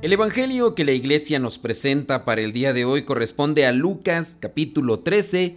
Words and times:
El 0.00 0.12
Evangelio 0.12 0.76
que 0.76 0.84
la 0.84 0.92
iglesia 0.92 1.40
nos 1.40 1.58
presenta 1.58 2.24
para 2.24 2.40
el 2.40 2.52
día 2.52 2.72
de 2.72 2.84
hoy 2.84 3.04
corresponde 3.04 3.66
a 3.66 3.72
Lucas 3.72 4.38
capítulo 4.38 5.00
13, 5.00 5.56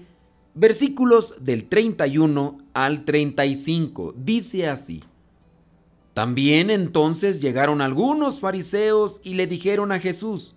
versículos 0.55 1.35
del 1.39 1.65
31 1.65 2.57
al 2.73 3.05
35. 3.05 4.15
Dice 4.17 4.67
así. 4.67 5.03
También 6.15 6.71
entonces 6.71 7.39
llegaron 7.39 7.81
algunos 7.81 8.39
fariseos 8.39 9.21
y 9.23 9.35
le 9.35 9.45
dijeron 9.45 9.91
a 9.91 9.99
Jesús, 9.99 10.55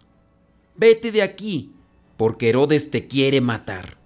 vete 0.76 1.12
de 1.12 1.20
aquí, 1.20 1.74
porque 2.16 2.48
Herodes 2.48 2.90
te 2.90 3.06
quiere 3.06 3.42
matar. 3.42 3.98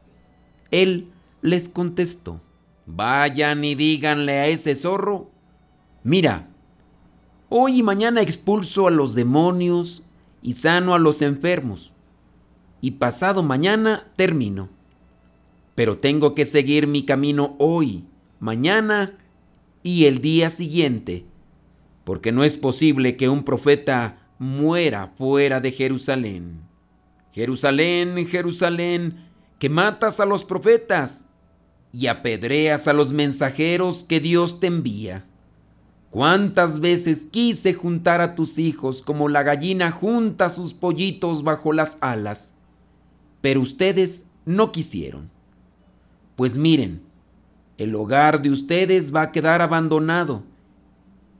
Él 0.73 1.13
les 1.41 1.69
contestó, 1.69 2.41
vayan 2.85 3.65
y 3.65 3.77
díganle 3.77 4.39
a 4.39 4.49
ese 4.49 4.75
zorro, 4.75 5.31
mira, 6.03 6.49
Hoy 7.51 7.79
y 7.79 7.83
mañana 7.83 8.21
expulso 8.21 8.87
a 8.87 8.91
los 8.91 9.15
demonios 9.15 10.03
y 10.43 10.53
sano 10.53 10.95
a 10.95 10.99
los 10.99 11.23
enfermos. 11.23 11.93
Y 12.83 12.93
pasado 12.93 13.43
mañana 13.43 14.07
termino. 14.17 14.69
Pero 15.75 15.97
tengo 15.97 16.35
que 16.35 16.45
seguir 16.45 16.87
mi 16.87 17.07
camino 17.07 17.57
hoy, 17.59 18.05
mañana 18.39 19.17
y 19.83 20.05
el 20.05 20.21
día 20.21 20.51
siguiente, 20.51 21.25
porque 22.05 22.33
no 22.33 22.45
es 22.45 22.57
posible 22.59 23.17
que 23.17 23.31
un 23.31 23.45
profeta 23.45 24.19
muera 24.39 25.15
fuera 25.17 25.61
de 25.61 25.73
Jerusalén. 25.73 26.61
Jerusalén, 27.33 28.27
Jerusalén, 28.27 29.25
que 29.59 29.71
matas 29.71 30.21
a 30.21 30.27
los 30.27 30.45
profetas 30.45 31.27
y 31.93 32.09
apedreas 32.09 32.89
a 32.89 32.93
los 32.93 33.13
mensajeros 33.13 34.05
que 34.05 34.21
Dios 34.21 34.61
te 34.61 34.67
envía. 34.67 35.28
¿Cuántas 36.11 36.81
veces 36.81 37.29
quise 37.31 37.75
juntar 37.75 38.23
a 38.23 38.35
tus 38.35 38.59
hijos 38.59 39.03
como 39.03 39.29
la 39.29 39.43
gallina 39.43 39.91
junta 39.91 40.49
sus 40.49 40.73
pollitos 40.73 41.45
bajo 41.45 41.75
las 41.75 41.99
alas? 42.01 42.55
Pero 43.43 43.61
ustedes 43.61 44.27
no 44.47 44.73
quisieron. 44.73 45.29
Pues 46.35 46.57
miren, 46.57 47.03
el 47.77 47.95
hogar 47.95 48.41
de 48.41 48.51
ustedes 48.51 49.15
va 49.15 49.23
a 49.23 49.33
quedar 49.33 49.61
abandonado. 49.61 50.45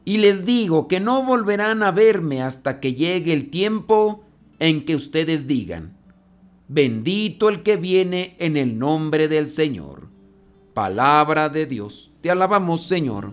Y 0.05 0.19
les 0.19 0.45
digo 0.45 0.87
que 0.87 1.01
no 1.01 1.25
volverán 1.25 1.83
a 1.83 1.91
verme 1.91 2.43
hasta 2.43 2.79
que 2.79 2.93
llegue 2.93 3.33
el 3.33 3.49
tiempo 3.49 4.23
en 4.59 4.85
que 4.85 4.97
ustedes 4.97 5.47
digan, 5.47 5.97
bendito 6.69 7.49
el 7.49 7.63
que 7.63 7.77
viene 7.77 8.37
en 8.39 8.57
el 8.57 8.79
nombre 8.79 9.29
del 9.29 9.47
Señor. 9.47 10.09
Palabra 10.75 11.49
de 11.49 11.67
Dios. 11.67 12.13
Te 12.21 12.31
alabamos, 12.31 12.83
Señor 12.83 13.33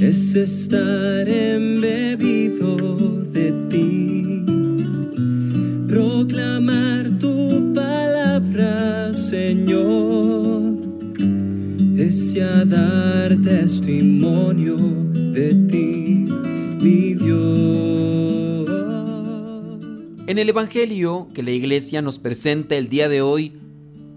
es 0.00 0.36
estar 0.36 1.26
embebido 1.28 2.76
de 3.32 3.52
ti, 3.70 4.44
proclamar 5.88 7.10
tu 7.18 7.72
palabra, 7.72 9.14
Señor, 9.14 10.74
es 11.96 12.34
ya 12.34 12.64
dar 12.66 13.36
testimonio 13.38 14.76
de 14.76 15.54
ti, 15.70 16.28
mi 16.82 17.14
Dios. 17.14 18.70
En 20.26 20.38
el 20.38 20.48
Evangelio 20.50 21.28
que 21.32 21.42
la 21.42 21.52
iglesia 21.52 22.02
nos 22.02 22.18
presenta 22.18 22.76
el 22.76 22.90
día 22.90 23.08
de 23.08 23.22
hoy, 23.22 23.54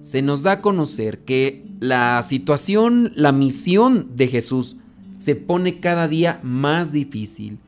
se 0.02 0.22
nos 0.22 0.44
da 0.44 0.54
a 0.54 0.62
conocer 0.62 1.20
que 1.20 1.64
la 1.80 2.22
situación, 2.24 3.14
la 3.16 3.32
misión 3.32 4.12
de 4.16 4.28
Jesús, 4.28 4.76
se 5.20 5.36
pone 5.36 5.82
cada 5.82 6.08
día 6.08 6.40
más 6.44 6.94
difícil. 6.94 7.60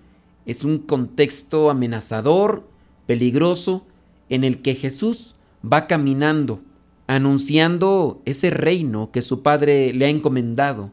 Es 0.45 0.63
un 0.63 0.79
contexto 0.79 1.69
amenazador, 1.69 2.63
peligroso, 3.07 3.85
en 4.29 4.45
el 4.45 4.61
que 4.61 4.73
Jesús 4.73 5.35
va 5.61 5.85
caminando, 5.85 6.61
anunciando 7.07 8.21
ese 8.23 8.51
reino 8.51 9.11
que 9.11 9.21
su 9.21 9.41
padre 9.41 9.91
le 9.91 10.05
ha 10.05 10.09
encomendado. 10.09 10.91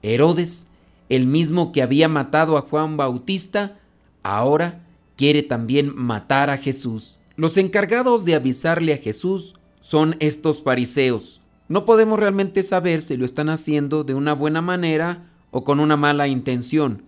Herodes, 0.00 0.68
el 1.08 1.26
mismo 1.26 1.72
que 1.72 1.82
había 1.82 2.08
matado 2.08 2.56
a 2.56 2.62
Juan 2.62 2.96
Bautista, 2.96 3.76
ahora 4.22 4.84
quiere 5.16 5.42
también 5.42 5.92
matar 5.96 6.50
a 6.50 6.58
Jesús. 6.58 7.18
Los 7.34 7.58
encargados 7.58 8.24
de 8.24 8.36
avisarle 8.36 8.94
a 8.94 8.98
Jesús 8.98 9.56
son 9.80 10.14
estos 10.20 10.62
fariseos. 10.62 11.40
No 11.66 11.84
podemos 11.84 12.20
realmente 12.20 12.62
saber 12.62 13.02
si 13.02 13.16
lo 13.16 13.24
están 13.24 13.48
haciendo 13.48 14.04
de 14.04 14.14
una 14.14 14.34
buena 14.34 14.62
manera 14.62 15.29
o 15.50 15.64
con 15.64 15.80
una 15.80 15.96
mala 15.96 16.28
intención, 16.28 17.02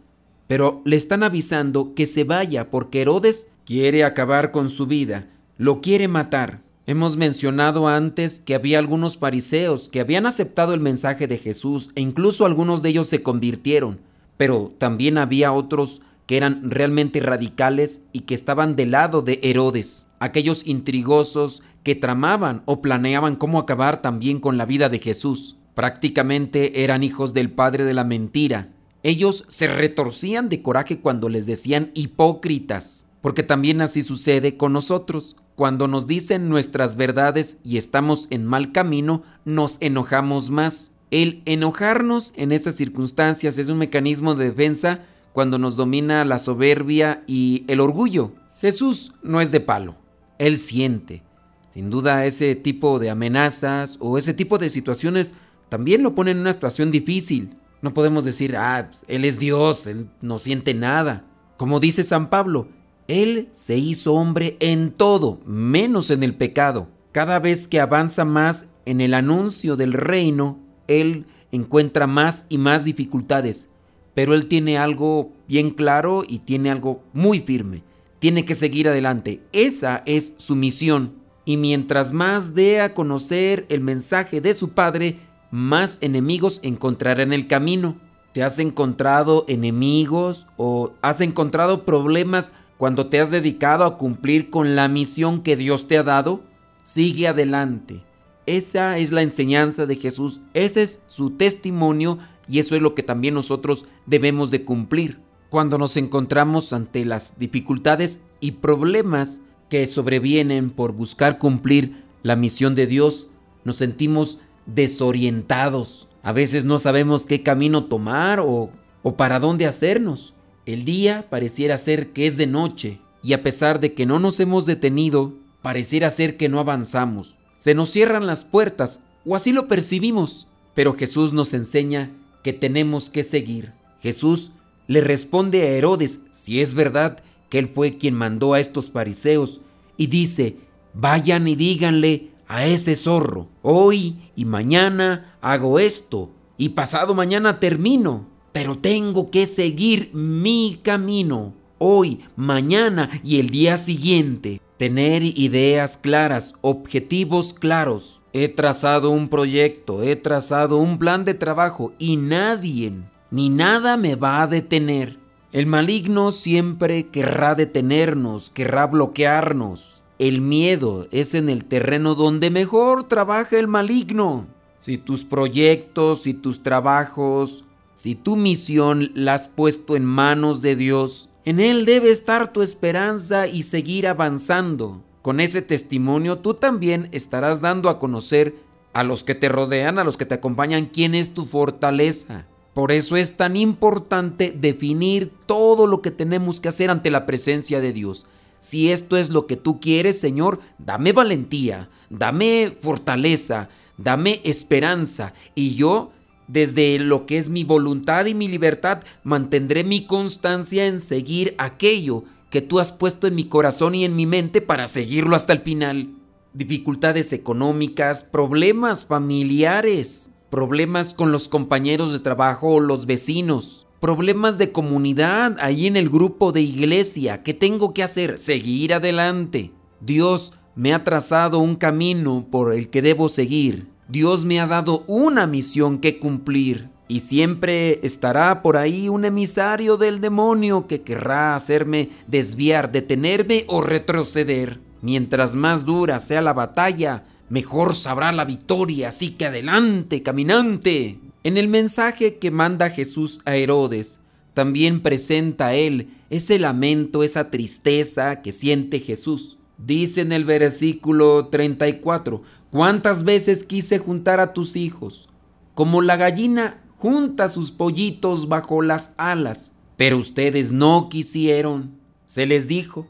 pero 0.47 0.83
le 0.85 0.97
están 0.97 1.23
avisando 1.23 1.95
que 1.95 2.07
se 2.07 2.25
vaya 2.25 2.71
porque 2.71 3.03
Herodes 3.03 3.49
quiere 3.65 4.05
acabar 4.05 4.51
con 4.51 4.71
su 4.71 4.87
vida, 4.87 5.29
lo 5.59 5.81
quiere 5.81 6.09
matar. 6.09 6.61
Hemos 6.85 7.17
mencionado 7.17 7.87
antes 7.87 8.41
que 8.41 8.55
había 8.55 8.79
algunos 8.79 9.17
fariseos 9.17 9.89
que 9.89 10.01
habían 10.01 10.27
aceptado 10.27 10.75
el 10.75 10.81
mensaje 10.81 11.29
de 11.29 11.39
Jesús 11.39 11.91
e 11.95 12.01
incluso 12.01 12.45
algunos 12.45 12.83
de 12.83 12.89
ellos 12.89 13.09
se 13.09 13.23
convirtieron, 13.23 14.01
pero 14.37 14.73
también 14.79 15.19
había 15.19 15.53
otros 15.53 16.03
que 16.27 16.37
eran 16.37 16.71
realmente 16.71 17.21
radicales 17.21 18.03
y 18.13 18.21
que 18.21 18.35
estaban 18.35 18.75
del 18.75 18.91
lado 18.91 19.23
de 19.23 19.39
Herodes, 19.43 20.07
aquellos 20.19 20.67
intrigosos 20.67 21.63
que 21.83 21.95
tramaban 21.95 22.63
o 22.65 22.83
planeaban 22.83 23.37
cómo 23.37 23.59
acabar 23.59 24.03
también 24.03 24.41
con 24.41 24.57
la 24.57 24.67
vida 24.67 24.89
de 24.89 24.99
Jesús. 24.99 25.57
Prácticamente 25.75 26.84
eran 26.84 27.03
hijos 27.03 27.33
del 27.33 27.50
padre 27.50 27.84
de 27.84 27.94
la 27.94 28.05
mentira. 28.05 28.69
Ellos 29.03 29.44
se 29.49 29.66
retorcían 29.66 30.49
de 30.49 30.62
coraje 30.62 31.00
cuando 31.00 31.28
les 31.28 31.47
decían 31.47 31.91
hipócritas, 31.94 33.06
porque 33.21 33.43
también 33.43 33.81
así 33.81 34.03
sucede 34.03 34.56
con 34.56 34.72
nosotros. 34.72 35.37
Cuando 35.55 35.88
nos 35.88 36.06
dicen 36.06 36.49
nuestras 36.49 36.97
verdades 36.97 37.59
y 37.65 37.77
estamos 37.77 38.27
en 38.31 38.47
mal 38.47 38.72
camino, 38.72 39.22
nos 39.44 39.78
enojamos 39.81 40.50
más. 40.50 40.93
El 41.11 41.43
enojarnos 41.44 42.32
en 42.37 42.53
esas 42.53 42.75
circunstancias 42.75 43.59
es 43.59 43.69
un 43.69 43.78
mecanismo 43.78 44.34
de 44.34 44.47
defensa 44.47 45.00
cuando 45.32 45.59
nos 45.59 45.77
domina 45.77 46.25
la 46.25 46.38
soberbia 46.38 47.22
y 47.27 47.65
el 47.69 47.81
orgullo. 47.81 48.32
Jesús 48.61 49.12
no 49.22 49.41
es 49.41 49.50
de 49.50 49.61
palo, 49.61 49.97
Él 50.38 50.56
siente. 50.56 51.23
Sin 51.70 51.91
duda 51.91 52.26
ese 52.26 52.55
tipo 52.55 52.99
de 52.99 53.11
amenazas 53.11 53.97
o 53.99 54.19
ese 54.19 54.35
tipo 54.35 54.58
de 54.58 54.69
situaciones 54.69 55.32
también 55.73 56.03
lo 56.03 56.15
pone 56.15 56.33
en 56.33 56.39
una 56.41 56.53
situación 56.53 56.91
difícil. 56.91 57.57
No 57.81 57.95
podemos 57.95 58.27
decir, 58.27 58.59
ah, 58.59 58.89
pues, 58.91 59.07
Él 59.09 59.25
es 59.25 59.39
Dios, 59.39 59.87
Él 59.87 60.11
no 60.21 60.39
siente 60.39 60.75
nada. 60.75 61.25
Como 61.57 61.81
dice 61.81 62.03
San 62.03 62.29
Pablo, 62.29 62.69
Él 63.09 63.49
se 63.53 63.79
hizo 63.79 64.13
hombre 64.13 64.59
en 64.61 64.91
todo, 64.91 65.41
menos 65.47 66.11
en 66.11 66.25
el 66.25 66.35
pecado. 66.35 66.89
Cada 67.11 67.39
vez 67.39 67.69
que 67.69 67.81
avanza 67.81 68.27
más 68.27 68.69
en 68.85 69.01
el 69.01 69.15
anuncio 69.15 69.77
del 69.77 69.95
reino, 69.95 70.61
Él 70.89 71.25
encuentra 71.53 72.07
más 72.07 72.45
y 72.51 72.59
más 72.59 72.85
dificultades. 72.85 73.71
Pero 74.13 74.35
Él 74.35 74.49
tiene 74.49 74.77
algo 74.77 75.33
bien 75.49 75.71
claro 75.71 76.23
y 76.29 76.41
tiene 76.41 76.71
algo 76.71 77.03
muy 77.15 77.41
firme. 77.41 77.83
Tiene 78.19 78.45
que 78.45 78.53
seguir 78.53 78.91
adelante. 78.91 79.41
Esa 79.53 80.03
es 80.05 80.35
su 80.37 80.55
misión. 80.55 81.15
Y 81.47 81.57
mientras 81.57 82.13
más 82.13 82.55
dé 82.55 82.83
a 82.83 82.93
conocer 82.93 83.65
el 83.71 83.81
mensaje 83.81 84.43
de 84.43 84.53
su 84.53 84.73
Padre, 84.73 85.31
más 85.52 85.99
enemigos 86.00 86.58
encontrará 86.64 87.22
en 87.22 87.32
el 87.32 87.46
camino. 87.46 87.96
¿Te 88.32 88.43
has 88.43 88.58
encontrado 88.58 89.44
enemigos 89.46 90.46
o 90.56 90.94
has 91.02 91.20
encontrado 91.20 91.84
problemas 91.84 92.54
cuando 92.82 93.06
te 93.06 93.20
has 93.20 93.31
dedicado 93.31 93.84
a 93.84 93.96
cumplir 93.96 94.50
con 94.50 94.75
la 94.75 94.88
misión 94.88 95.44
que 95.44 95.54
Dios 95.54 95.87
te 95.87 95.99
ha 95.99 96.02
dado, 96.02 96.40
sigue 96.82 97.28
adelante. 97.28 98.02
Esa 98.44 98.99
es 98.99 99.12
la 99.12 99.22
enseñanza 99.22 99.87
de 99.87 99.94
Jesús, 99.94 100.40
ese 100.52 100.82
es 100.82 101.00
su 101.06 101.31
testimonio 101.31 102.19
y 102.49 102.58
eso 102.58 102.75
es 102.75 102.82
lo 102.82 102.96
que 102.96 103.04
también 103.04 103.34
nosotros 103.34 103.84
debemos 104.06 104.50
de 104.50 104.64
cumplir. 104.64 105.20
Cuando 105.49 105.78
nos 105.78 105.96
encontramos 105.96 106.72
ante 106.72 107.04
las 107.04 107.38
dificultades 107.38 108.20
y 108.40 108.50
problemas 108.50 109.43
que 109.69 109.87
sobrevienen 109.87 110.70
por 110.70 110.90
buscar 110.90 111.38
cumplir 111.38 112.02
la 112.25 112.34
misión 112.34 112.75
de 112.75 112.88
Dios, 112.88 113.28
nos 113.62 113.76
sentimos 113.76 114.40
desorientados. 114.67 116.09
A 116.23 116.32
veces 116.32 116.64
no 116.64 116.79
sabemos 116.79 117.26
qué 117.26 117.43
camino 117.43 117.85
tomar 117.85 118.41
o, 118.41 118.70
para 119.17 119.41
dónde 119.41 119.67
hacernos. 119.67 120.35
El 120.67 120.85
día 120.85 121.26
pareciera 121.29 121.76
ser 121.79 122.12
que 122.12 122.26
es 122.26 122.37
de 122.37 122.47
noche 122.47 123.00
y 123.23 123.32
a 123.32 123.43
pesar 123.43 123.81
de 123.81 123.94
que 123.94 124.06
no 124.06 124.19
nos 124.19 124.38
hemos 124.41 124.67
detenido, 124.67 125.35
pareciera 125.61 126.11
ser 126.11 126.37
que 126.37 126.49
no 126.49 126.61
avanzamos. 126.61 127.37
Se 127.59 127.75
nos 127.75 127.91
cierran 127.91 128.26
las 128.26 128.44
puertas 128.44 129.00
o 129.25 129.37
así 129.37 129.53
lo 129.53 129.69
percibimos. 129.69 130.49
Pero 130.75 130.94
Jesús 130.94 131.32
nos 131.32 131.53
enseña 131.55 132.11
que 132.43 132.53
tenemos 132.53 133.11
que 133.11 133.25
seguir. 133.25 133.73
Jesús 134.00 134.53
le 134.87 135.00
responde 135.00 135.62
a 135.62 135.69
Herodes 135.69 136.20
si 136.31 136.61
es 136.61 136.75
verdad 136.75 137.23
que 137.49 137.59
él 137.59 137.70
fue 137.73 137.99
quien 137.99 138.14
mandó 138.14 138.55
a 138.55 138.61
estos 138.61 138.91
fariseos 138.91 139.61
y 139.97 140.06
dice, 140.06 140.56
vayan 140.94 141.47
y 141.47 141.55
díganle 141.55 142.31
a 142.52 142.66
ese 142.66 142.94
zorro, 142.96 143.49
hoy 143.62 144.31
y 144.37 144.44
mañana 144.44 145.38
hago 145.40 145.78
esto 145.78 146.28
y 146.58 146.69
pasado 146.69 147.14
mañana 147.14 147.58
termino, 147.58 148.26
pero 148.52 148.76
tengo 148.76 149.31
que 149.31 149.46
seguir 149.46 150.10
mi 150.12 150.78
camino, 150.82 151.54
hoy, 151.78 152.20
mañana 152.37 153.08
y 153.25 153.40
el 153.40 153.49
día 153.49 153.78
siguiente. 153.78 154.60
Tener 154.76 155.22
ideas 155.25 155.96
claras, 155.96 156.54
objetivos 156.60 157.54
claros. 157.54 158.20
He 158.34 158.49
trazado 158.49 159.08
un 159.12 159.31
proyecto, 159.31 160.02
he 160.02 160.14
trazado 160.16 160.76
un 160.76 160.99
plan 160.99 161.25
de 161.25 161.32
trabajo 161.32 161.94
y 161.99 162.19
nadie 162.19 162.93
ni 163.31 163.49
nada 163.49 163.96
me 163.96 164.14
va 164.14 164.43
a 164.43 164.46
detener. 164.46 165.19
El 165.52 165.64
maligno 165.64 166.32
siempre 166.32 167.06
querrá 167.06 167.54
detenernos, 167.54 168.50
querrá 168.50 168.87
bloquearnos. 168.88 170.01
El 170.19 170.41
miedo 170.41 171.09
es 171.11 171.35
en 171.35 171.49
el 171.49 171.64
terreno 171.64 172.14
donde 172.14 172.50
mejor 172.50 173.09
trabaja 173.09 173.59
el 173.59 173.69
maligno. 173.69 174.47
Si 174.79 174.99
tus 174.99 175.25
proyectos, 175.25 176.26
y 176.26 176.35
tus 176.35 176.62
trabajos, 176.62 177.64
si 177.94 178.14
tu 178.14 178.37
misión 178.37 179.11
la 179.14 179.35
has 179.35 179.49
puesto 179.49 179.97
en 179.97 180.05
manos 180.05 180.61
de 180.61 180.76
Dios, 180.76 181.29
en 181.44 181.61
Él 181.61 181.85
debe 181.85 182.11
estar 182.11 182.53
tu 182.53 182.62
esperanza 182.62 183.47
y 183.47 183.62
seguir 183.62 184.06
avanzando. 184.06 185.03
Con 185.23 185.41
ese 185.41 185.62
testimonio 185.62 186.38
tú 186.38 186.55
también 186.55 187.09
estarás 187.12 187.61
dando 187.61 187.88
a 187.88 187.99
conocer 187.99 188.56
a 188.93 189.05
los 189.05 189.25
que 189.25 189.35
te 189.35 189.49
rodean, 189.49 189.99
a 189.99 190.05
los 190.05 190.17
que 190.17 190.26
te 190.26 190.35
acompañan, 190.35 190.87
quién 190.87 191.14
es 191.14 191.35
tu 191.35 191.44
fortaleza. 191.44 192.47
Por 192.75 192.91
eso 192.91 193.17
es 193.17 193.37
tan 193.37 193.56
importante 193.56 194.55
definir 194.56 195.31
todo 195.47 195.87
lo 195.87 196.00
que 196.00 196.11
tenemos 196.11 196.61
que 196.61 196.69
hacer 196.69 196.91
ante 196.91 197.11
la 197.11 197.26
presencia 197.26 197.81
de 197.81 197.93
Dios. 197.93 198.26
Si 198.62 198.93
esto 198.93 199.17
es 199.17 199.31
lo 199.31 199.49
que 199.49 199.56
tú 199.56 199.81
quieres, 199.81 200.20
Señor, 200.20 200.61
dame 200.79 201.11
valentía, 201.11 201.91
dame 202.11 202.79
fortaleza, 202.81 203.70
dame 203.99 204.41
esperanza 204.44 205.35
y 205.56 205.75
yo 205.75 206.12
desde 206.47 207.00
lo 207.00 207.26
que 207.26 207.38
es 207.38 207.49
mi 207.49 207.64
voluntad 207.64 208.26
y 208.26 208.35
mi 208.35 208.47
libertad, 208.47 209.03
mantendré 209.25 209.82
mi 209.82 210.06
constancia 210.06 210.87
en 210.87 211.00
seguir 211.00 211.56
aquello 211.59 212.23
que 212.50 212.62
tú 212.62 212.79
has 212.79 212.93
puesto 212.93 213.26
en 213.26 213.35
mi 213.35 213.49
corazón 213.49 213.97
y 213.97 214.05
en 214.05 214.14
mi 214.14 214.26
mente 214.26 214.61
para 214.61 214.87
seguirlo 214.87 215.35
hasta 215.35 215.55
el 215.55 215.62
final. 215.62 216.11
Dificultades 216.55 217.32
económicas, 217.32 218.23
problemas 218.23 219.05
familiares, 219.05 220.31
problemas 220.50 221.14
con 221.14 221.32
los 221.32 221.49
compañeros 221.49 222.12
de 222.12 222.20
trabajo 222.20 222.75
o 222.75 222.81
los 222.81 223.06
vecinos, 223.06 223.88
problemas 224.02 224.58
de 224.58 224.72
comunidad 224.72 225.58
ahí 225.60 225.87
en 225.87 225.96
el 225.96 226.10
grupo 226.10 226.50
de 226.50 226.60
iglesia. 226.60 227.44
¿Qué 227.44 227.54
tengo 227.54 227.94
que 227.94 228.02
hacer? 228.02 228.37
Seguir 228.37 228.94
adelante. 228.94 229.70
Dios 230.00 230.52
me 230.75 230.93
ha 230.93 231.04
trazado 231.04 231.60
un 231.60 231.76
camino 231.76 232.49
por 232.50 232.75
el 232.75 232.90
que 232.90 233.00
debo 233.00 233.28
seguir. 233.28 233.87
Dios 234.08 234.44
me 234.44 234.58
ha 234.58 234.66
dado 234.66 235.04
una 235.06 235.46
misión 235.46 236.00
que 236.00 236.19
cumplir 236.19 236.90
y 237.06 237.20
siempre 237.20 238.00
estará 238.02 238.60
por 238.60 238.76
ahí 238.76 239.08
un 239.08 239.25
emisario 239.25 239.96
del 239.96 240.20
demonio 240.20 240.88
que 240.88 241.02
querrá 241.02 241.54
hacerme 241.54 242.10
desviar, 242.26 242.90
detenerme 242.90 243.66
o 243.69 243.82
retroceder. 243.82 244.81
Mientras 245.00 245.54
más 245.54 245.84
dura 245.84 246.19
sea 246.19 246.43
la 246.43 246.54
batalla, 246.54 247.22
mejor 247.49 247.94
sabrá 247.94 248.32
la 248.32 248.46
victoria, 248.46 249.10
así 249.10 249.31
que 249.31 249.46
adelante, 249.46 250.25
caminante. 250.25 251.20
En 251.44 251.56
el 251.56 251.69
mensaje 251.69 252.39
que 252.39 252.50
manda 252.50 252.91
Jesús 252.91 253.41
a 253.44 253.56
Herodes, 253.56 254.21
también 254.55 255.00
presenta 255.00 255.75
él 255.75 256.09
ese 256.31 256.59
lamento, 256.59 257.23
esa 257.23 257.50
tristeza 257.50 258.43
que 258.43 258.53
siente 258.53 259.00
Jesús. 259.00 259.59
Dice 259.79 260.21
en 260.21 260.33
el 260.33 260.44
versículo 260.44 261.49
34, 261.49 262.43
¿Cuántas 262.73 263.25
veces 263.25 263.65
quise 263.65 263.99
juntar 263.99 264.41
a 264.41 264.55
tus 264.55 264.77
hijos? 264.77 265.29
Como 265.75 266.00
la 266.00 266.17
gallina 266.17 266.83
junta 266.97 267.50
sus 267.50 267.71
pollitos 267.71 268.49
bajo 268.49 268.81
las 268.81 269.15
alas. 269.19 269.75
Pero 269.99 270.17
ustedes 270.17 270.73
no 270.73 271.11
quisieron. 271.11 271.99
Se 272.25 272.47
les 272.47 272.69
dijo, 272.69 273.06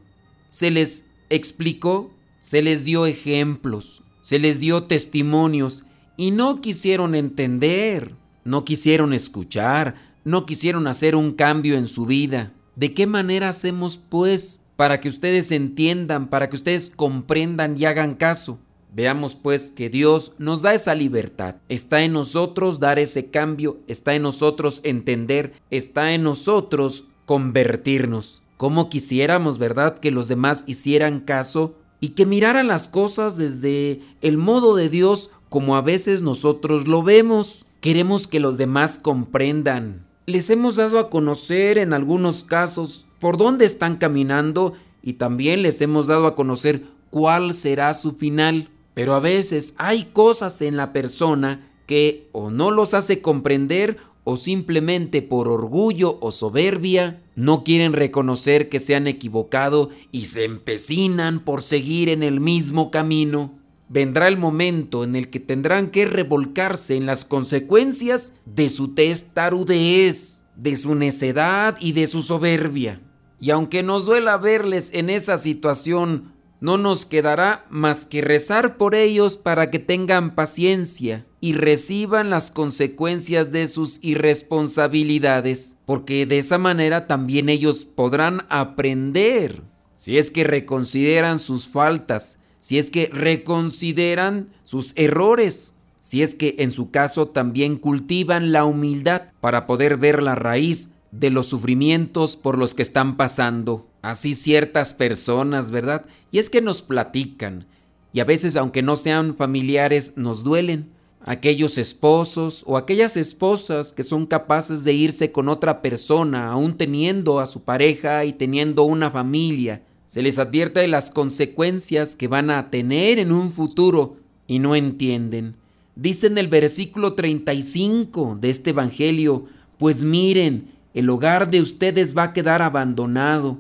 se 0.51 0.73
les 0.73 1.07
explicó, 1.31 2.11
se 2.41 2.61
les 2.61 2.85
dio 2.85 3.07
ejemplos, 3.07 4.03
se 4.23 4.41
les 4.41 4.59
dio 4.59 4.85
testimonios 4.85 5.85
y 6.17 6.33
no 6.33 6.61
quisieron 6.61 7.15
entender, 7.15 8.17
no 8.45 8.65
quisieron 8.65 9.13
escuchar, 9.13 9.95
no 10.25 10.47
quisieron 10.47 10.87
hacer 10.87 11.17
un 11.17 11.33
cambio 11.33 11.77
en 11.77 11.87
su 11.87 12.07
vida. 12.07 12.53
¿De 12.77 12.95
qué 12.95 13.07
manera 13.07 13.49
hacemos 13.49 13.99
pues 14.09 14.61
para 14.77 15.01
que 15.01 15.09
ustedes 15.09 15.53
entiendan, 15.53 16.29
para 16.29 16.49
que 16.49 16.57
ustedes 16.57 16.91
comprendan 16.95 17.77
y 17.79 17.85
hagan 17.85 18.15
caso? 18.15 18.59
Veamos 18.95 19.35
pues 19.35 19.71
que 19.71 19.89
Dios 19.89 20.33
nos 20.39 20.61
da 20.61 20.75
esa 20.75 20.95
libertad. 20.95 21.57
Está 21.69 22.03
en 22.03 22.13
nosotros 22.13 22.79
dar 22.79 22.99
ese 22.99 23.27
cambio, 23.27 23.79
está 23.87 24.15
en 24.15 24.23
nosotros 24.23 24.81
entender, 24.85 25.55
está 25.71 26.13
en 26.13 26.23
nosotros 26.23 27.05
convertirnos. 27.25 28.43
Como 28.59 28.91
quisiéramos, 28.91 29.59
¿verdad?, 29.59 29.99
que 29.99 30.11
los 30.11 30.29
demás 30.29 30.65
hicieran 30.67 31.21
caso 31.21 31.75
y 32.01 32.11
que 32.11 32.27
miraran 32.27 32.69
las 32.69 32.89
cosas 32.89 33.37
desde 33.37 34.01
el 34.21 34.37
modo 34.37 34.77
de 34.77 34.89
Dios 34.89 35.31
como 35.49 35.77
a 35.77 35.83
veces 35.83 36.21
nosotros 36.21 36.87
lo 36.87 37.03
vemos. 37.03 37.65
Queremos 37.83 38.29
que 38.29 38.39
los 38.39 38.59
demás 38.59 38.97
comprendan. 38.97 40.07
Les 40.27 40.51
hemos 40.51 40.77
dado 40.77 41.01
a 41.01 41.11
conocer 41.11 41.79
en 41.79 41.93
algunos 41.93 42.45
casos 42.45 43.07
por 43.19 43.37
dónde 43.37 43.65
están 43.65 43.97
caminando 43.97 44.75
y 45.03 45.15
también 45.15 45.63
les 45.63 45.81
hemos 45.81 46.07
dado 46.07 46.29
a 46.29 46.37
conocer 46.37 46.85
cuál 47.11 47.55
será 47.55 47.93
su 47.95 48.13
final. 48.13 48.71
Pero 48.95 49.15
a 49.15 49.19
veces 49.19 49.75
hay 49.79 50.05
cosas 50.05 50.63
en 50.63 50.77
la 50.77 50.93
persona 50.93 51.73
que 51.87 52.29
o 52.31 52.53
no 52.53 52.71
los 52.71 52.95
hace 52.95 53.21
comprender 53.21 53.97
o 54.23 54.37
simplemente 54.37 55.21
por 55.21 55.49
orgullo 55.49 56.19
o 56.21 56.31
soberbia 56.31 57.21
no 57.35 57.65
quieren 57.65 57.95
reconocer 57.95 58.69
que 58.69 58.79
se 58.79 58.95
han 58.95 59.09
equivocado 59.09 59.91
y 60.13 60.27
se 60.27 60.45
empecinan 60.45 61.41
por 61.41 61.63
seguir 61.63 62.11
en 62.11 62.23
el 62.23 62.39
mismo 62.39 62.93
camino. 62.93 63.59
Vendrá 63.93 64.27
el 64.27 64.39
momento 64.39 65.05
en 65.05 65.17
el 65.17 65.29
que 65.29 65.39
tendrán 65.39 65.91
que 65.91 66.07
revolcarse 66.07 66.97
en 66.97 67.05
las 67.05 67.27
consecuencias 67.27 68.33
de 68.47 68.71
su 68.71 68.95
testarudez, 68.95 70.45
de 70.57 70.77
su 70.77 70.95
necedad 70.95 71.77
y 71.79 71.93
de 71.93 72.07
su 72.07 72.23
soberbia. 72.23 73.03
Y 73.39 73.51
aunque 73.51 73.83
nos 73.83 74.07
duela 74.07 74.39
verles 74.39 74.93
en 74.95 75.11
esa 75.11 75.37
situación 75.37 76.33
no 76.59 76.79
nos 76.79 77.05
quedará 77.05 77.67
más 77.69 78.07
que 78.07 78.23
rezar 78.23 78.79
por 78.79 78.95
ellos 78.95 79.37
para 79.37 79.71
que 79.71 79.79
tengan 79.79 80.35
paciencia 80.35 81.27
y 81.41 81.53
reciban 81.53 82.31
las 82.31 82.51
consecuencias 82.51 83.53
de 83.53 83.69
sus 83.69 83.99
irresponsabilidades, 84.01 85.77
porque 85.85 86.25
de 86.25 86.39
esa 86.39 86.57
manera 86.57 87.07
también 87.07 87.51
ellos 87.51 87.85
podrán 87.85 88.47
aprender. 88.49 89.61
Si 89.97 90.17
es 90.17 90.31
que 90.31 90.45
reconsideran 90.45 91.39
sus 91.41 91.69
faltas, 91.69 92.39
si 92.63 92.79
es 92.79 92.93
que 92.93 93.11
reconsideran 93.13 94.51
sus 94.63 94.93
errores, 94.95 95.75
si 95.99 96.23
es 96.23 96.37
que 96.37 96.55
en 96.61 96.71
su 96.71 96.93
caso 96.93 97.27
también 97.27 97.77
cultivan 97.77 98.53
la 98.53 98.65
humildad 98.65 99.23
para 99.41 99.67
poder 99.67 99.97
ver 99.97 100.23
la 100.23 100.37
raíz 100.37 100.91
de 101.11 101.31
los 101.31 101.49
sufrimientos 101.49 102.37
por 102.37 102.57
los 102.57 102.75
que 102.75 102.83
están 102.83 103.17
pasando 103.17 103.89
así 104.01 104.35
ciertas 104.35 104.95
personas, 104.95 105.73
¿verdad? 105.73 106.07
Y 106.31 106.39
es 106.39 106.51
que 106.51 106.61
nos 106.61 106.83
platican 106.83 107.67
y 108.13 108.21
a 108.21 108.25
veces 108.25 108.55
aunque 108.55 108.81
no 108.81 108.97
sean 108.97 109.35
familiares 109.35 110.13
nos 110.15 110.45
duelen. 110.45 110.93
aquellos 111.25 111.79
esposos 111.79 112.63
o 112.67 112.77
aquellas 112.77 113.17
esposas 113.17 113.93
que 113.93 114.05
son 114.05 114.27
capaces 114.27 114.85
de 114.85 114.93
irse 114.93 115.33
con 115.33 115.49
otra 115.49 115.83
persona, 115.83 116.53
aún 116.53 116.77
teniendo 116.77 117.41
a 117.41 117.47
su 117.47 117.63
pareja 117.63 118.25
y 118.25 118.33
teniendo 118.33 118.85
una 118.85 119.11
familia. 119.11 119.83
Se 120.13 120.21
les 120.21 120.39
advierte 120.39 120.81
de 120.81 120.89
las 120.89 121.11
consecuencias 121.11 122.17
que 122.17 122.29
van 122.29 122.51
a 122.51 122.69
tener 122.69 123.19
en 123.19 123.33
un 123.33 123.51
futuro 123.51 124.19
y 124.47 124.59
no 124.59 124.77
entienden. 124.77 125.57
Dice 125.97 126.27
en 126.27 126.37
el 126.37 126.49
versículo 126.49 127.15
35 127.15 128.37
de 128.39 128.51
este 128.51 128.71
Evangelio, 128.71 129.47
pues 129.79 130.03
miren, 130.03 130.69
el 130.93 131.09
hogar 131.09 131.51
de 131.51 131.63
ustedes 131.63 132.15
va 132.15 132.25
a 132.25 132.33
quedar 132.35 132.61
abandonado. 132.61 133.57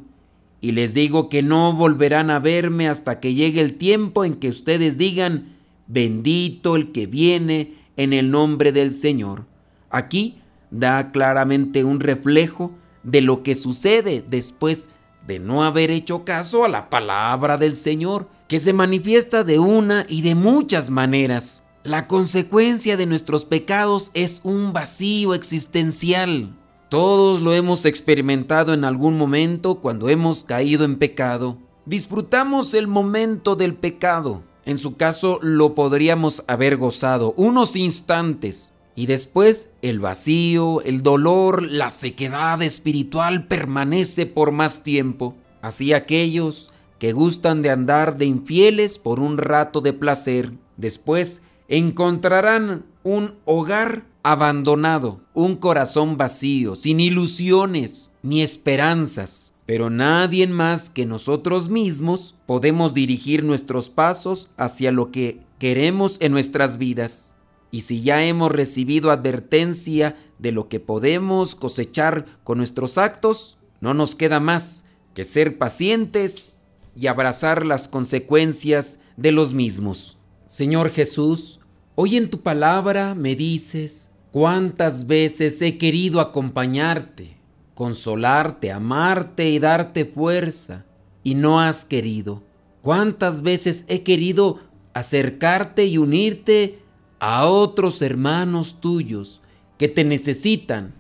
Y 0.60 0.72
les 0.72 0.92
digo 0.92 1.30
que 1.30 1.40
no 1.40 1.72
volverán 1.72 2.28
a 2.28 2.38
verme 2.38 2.86
hasta 2.86 3.18
que 3.18 3.32
llegue 3.32 3.62
el 3.62 3.78
tiempo 3.78 4.22
en 4.22 4.34
que 4.34 4.50
ustedes 4.50 4.98
digan, 4.98 5.56
bendito 5.86 6.76
el 6.76 6.92
que 6.92 7.06
viene 7.06 7.76
en 7.96 8.12
el 8.12 8.30
nombre 8.30 8.72
del 8.72 8.90
Señor. 8.90 9.46
Aquí 9.88 10.36
da 10.70 11.12
claramente 11.12 11.82
un 11.82 12.00
reflejo 12.00 12.72
de 13.04 13.22
lo 13.22 13.42
que 13.42 13.54
sucede 13.54 14.22
después 14.28 14.82
de 14.82 15.01
no 15.40 15.64
haber 15.64 15.90
hecho 15.90 16.24
caso 16.24 16.64
a 16.64 16.68
la 16.68 16.90
palabra 16.90 17.56
del 17.56 17.74
Señor, 17.74 18.28
que 18.48 18.58
se 18.58 18.72
manifiesta 18.72 19.44
de 19.44 19.58
una 19.58 20.04
y 20.08 20.22
de 20.22 20.34
muchas 20.34 20.90
maneras. 20.90 21.64
La 21.84 22.06
consecuencia 22.06 22.96
de 22.96 23.06
nuestros 23.06 23.44
pecados 23.44 24.10
es 24.14 24.40
un 24.44 24.72
vacío 24.72 25.34
existencial. 25.34 26.56
Todos 26.88 27.40
lo 27.40 27.54
hemos 27.54 27.86
experimentado 27.86 28.74
en 28.74 28.84
algún 28.84 29.16
momento 29.16 29.80
cuando 29.80 30.08
hemos 30.08 30.44
caído 30.44 30.84
en 30.84 30.96
pecado. 30.96 31.58
Disfrutamos 31.86 32.74
el 32.74 32.86
momento 32.86 33.56
del 33.56 33.74
pecado. 33.74 34.42
En 34.64 34.78
su 34.78 34.96
caso 34.96 35.38
lo 35.42 35.74
podríamos 35.74 36.44
haber 36.46 36.76
gozado 36.76 37.34
unos 37.36 37.74
instantes. 37.74 38.71
Y 38.94 39.06
después 39.06 39.70
el 39.80 40.00
vacío, 40.00 40.82
el 40.82 41.02
dolor, 41.02 41.62
la 41.62 41.90
sequedad 41.90 42.60
espiritual 42.62 43.46
permanece 43.46 44.26
por 44.26 44.52
más 44.52 44.82
tiempo. 44.82 45.34
Así 45.62 45.92
aquellos 45.92 46.70
que 46.98 47.12
gustan 47.12 47.62
de 47.62 47.70
andar 47.70 48.18
de 48.18 48.26
infieles 48.26 48.98
por 48.98 49.18
un 49.18 49.38
rato 49.38 49.80
de 49.80 49.92
placer, 49.92 50.52
después 50.76 51.42
encontrarán 51.68 52.84
un 53.02 53.34
hogar 53.44 54.04
abandonado, 54.22 55.20
un 55.34 55.56
corazón 55.56 56.16
vacío, 56.16 56.76
sin 56.76 57.00
ilusiones 57.00 58.12
ni 58.22 58.42
esperanzas. 58.42 59.54
Pero 59.66 59.90
nadie 59.90 60.46
más 60.46 60.90
que 60.90 61.06
nosotros 61.06 61.68
mismos 61.68 62.34
podemos 62.46 62.94
dirigir 62.94 63.42
nuestros 63.44 63.90
pasos 63.90 64.50
hacia 64.56 64.92
lo 64.92 65.10
que 65.10 65.40
queremos 65.58 66.18
en 66.20 66.32
nuestras 66.32 66.78
vidas. 66.78 67.31
Y 67.72 67.80
si 67.80 68.02
ya 68.02 68.22
hemos 68.22 68.52
recibido 68.52 69.10
advertencia 69.10 70.14
de 70.38 70.52
lo 70.52 70.68
que 70.68 70.78
podemos 70.78 71.54
cosechar 71.54 72.26
con 72.44 72.58
nuestros 72.58 72.98
actos, 72.98 73.56
no 73.80 73.94
nos 73.94 74.14
queda 74.14 74.40
más 74.40 74.84
que 75.14 75.24
ser 75.24 75.56
pacientes 75.56 76.52
y 76.94 77.06
abrazar 77.06 77.64
las 77.64 77.88
consecuencias 77.88 79.00
de 79.16 79.32
los 79.32 79.54
mismos. 79.54 80.18
Señor 80.46 80.90
Jesús, 80.90 81.60
hoy 81.94 82.18
en 82.18 82.28
tu 82.28 82.42
palabra 82.42 83.14
me 83.14 83.34
dices, 83.36 84.10
cuántas 84.32 85.06
veces 85.06 85.62
he 85.62 85.78
querido 85.78 86.20
acompañarte, 86.20 87.38
consolarte, 87.74 88.70
amarte 88.70 89.48
y 89.48 89.58
darte 89.58 90.04
fuerza, 90.04 90.84
y 91.24 91.36
no 91.36 91.58
has 91.58 91.86
querido. 91.86 92.42
Cuántas 92.82 93.40
veces 93.40 93.86
he 93.88 94.02
querido 94.02 94.58
acercarte 94.92 95.86
y 95.86 95.96
unirte 95.96 96.81
a 97.24 97.46
otros 97.46 98.02
hermanos 98.02 98.80
tuyos 98.80 99.40
que 99.78 99.86
te 99.86 100.02
necesitan 100.02 100.92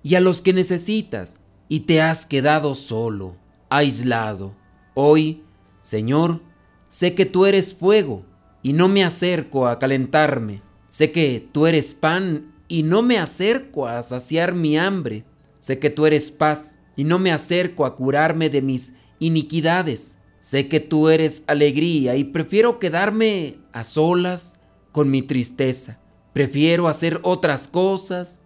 y 0.00 0.14
a 0.14 0.20
los 0.20 0.40
que 0.40 0.52
necesitas, 0.52 1.40
y 1.68 1.80
te 1.80 2.00
has 2.00 2.24
quedado 2.24 2.74
solo, 2.76 3.34
aislado. 3.68 4.54
Hoy, 4.94 5.42
Señor, 5.80 6.40
sé 6.86 7.16
que 7.16 7.26
tú 7.26 7.46
eres 7.46 7.74
fuego 7.74 8.24
y 8.62 8.74
no 8.74 8.88
me 8.88 9.02
acerco 9.02 9.66
a 9.66 9.80
calentarme. 9.80 10.62
Sé 10.88 11.10
que 11.10 11.48
tú 11.50 11.66
eres 11.66 11.94
pan 11.94 12.54
y 12.68 12.84
no 12.84 13.02
me 13.02 13.18
acerco 13.18 13.88
a 13.88 14.00
saciar 14.04 14.54
mi 14.54 14.78
hambre. 14.78 15.24
Sé 15.58 15.80
que 15.80 15.90
tú 15.90 16.06
eres 16.06 16.30
paz 16.30 16.78
y 16.94 17.02
no 17.02 17.18
me 17.18 17.32
acerco 17.32 17.86
a 17.86 17.96
curarme 17.96 18.50
de 18.50 18.62
mis 18.62 18.94
iniquidades. 19.18 20.18
Sé 20.38 20.68
que 20.68 20.78
tú 20.78 21.08
eres 21.08 21.42
alegría 21.48 22.14
y 22.14 22.22
prefiero 22.22 22.78
quedarme 22.78 23.58
a 23.72 23.82
solas 23.82 24.60
con 24.96 25.10
mi 25.10 25.20
tristeza. 25.20 25.98
Prefiero 26.32 26.88
hacer 26.88 27.20
otras 27.22 27.68
cosas 27.68 28.40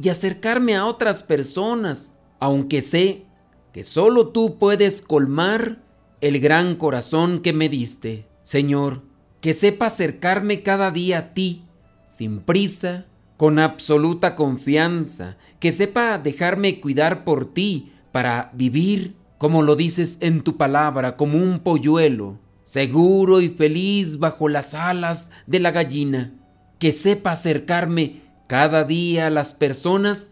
y 0.00 0.08
acercarme 0.08 0.76
a 0.76 0.86
otras 0.86 1.24
personas, 1.24 2.12
aunque 2.38 2.80
sé 2.80 3.24
que 3.72 3.82
solo 3.82 4.28
tú 4.28 4.56
puedes 4.56 5.02
colmar 5.02 5.82
el 6.20 6.38
gran 6.38 6.76
corazón 6.76 7.40
que 7.40 7.52
me 7.52 7.68
diste. 7.68 8.28
Señor, 8.44 9.02
que 9.40 9.52
sepa 9.52 9.86
acercarme 9.86 10.62
cada 10.62 10.92
día 10.92 11.18
a 11.18 11.34
ti, 11.34 11.64
sin 12.08 12.38
prisa, 12.38 13.06
con 13.36 13.58
absoluta 13.58 14.36
confianza, 14.36 15.38
que 15.58 15.72
sepa 15.72 16.20
dejarme 16.20 16.80
cuidar 16.80 17.24
por 17.24 17.52
ti 17.52 17.90
para 18.12 18.52
vivir, 18.54 19.16
como 19.38 19.60
lo 19.60 19.74
dices 19.74 20.18
en 20.20 20.42
tu 20.42 20.56
palabra, 20.56 21.16
como 21.16 21.42
un 21.42 21.58
polluelo, 21.58 22.38
seguro 22.66 23.40
y 23.40 23.48
feliz 23.48 24.18
bajo 24.18 24.50
las 24.50 24.74
alas 24.74 25.30
de 25.46 25.60
la 25.60 25.70
gallina, 25.70 26.34
que 26.78 26.92
sepa 26.92 27.32
acercarme 27.32 28.20
cada 28.46 28.84
día 28.84 29.28
a 29.28 29.30
las 29.30 29.54
personas 29.54 30.28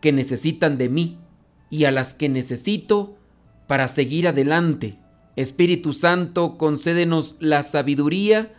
que 0.00 0.12
necesitan 0.12 0.78
de 0.78 0.88
mí 0.88 1.18
y 1.68 1.84
a 1.84 1.90
las 1.90 2.14
que 2.14 2.30
necesito 2.30 3.18
para 3.66 3.86
seguir 3.88 4.26
adelante 4.26 5.02
Espíritu 5.36 5.92
Santo, 5.94 6.58
concédenos 6.58 7.36
la 7.38 7.62
sabiduría 7.62 8.54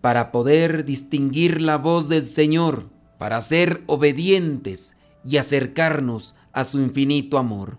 para 0.00 0.30
poder 0.30 0.84
distinguir 0.84 1.60
la 1.62 1.78
voz 1.78 2.08
del 2.08 2.26
Señor, 2.26 2.90
para 3.18 3.40
ser 3.40 3.82
obedientes 3.86 4.96
y 5.24 5.38
acercarnos 5.38 6.34
a 6.52 6.64
su 6.64 6.80
infinito 6.80 7.38
amor. 7.38 7.78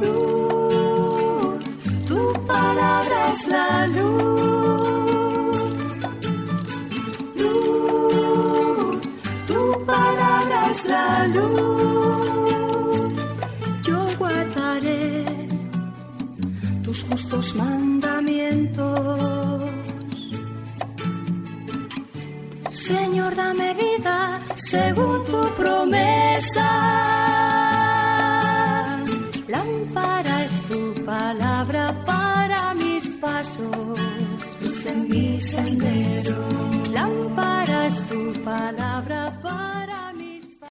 Luz, 0.00 1.64
tu 2.06 2.32
palabra 2.46 3.28
es 3.32 3.46
la 3.48 3.86
luz. 3.86 4.76
Luz, 7.36 9.00
tu 9.46 9.84
palabra 9.84 10.70
es 10.70 10.84
la 10.86 11.26
luz. 11.28 11.76
justos 17.10 17.54
mandamientos. 17.54 19.00
Señor, 22.70 23.34
dame 23.34 23.74
vida 23.74 24.40
según 24.54 25.24
tu 25.24 25.40
promesa. 25.56 26.95
Mi 35.36 35.42
sendero. 35.42 36.36
Lámpara 36.92 37.86
es 37.86 38.02
tu 38.08 38.32
palabra 38.42 39.35